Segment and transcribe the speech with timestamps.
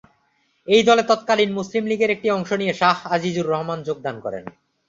[0.67, 4.43] এই দলে তৎকালীন মুসলিম লীগের একটি অংশ নিয়ে শাহ আজিজুর রহমান যোগদান করেন।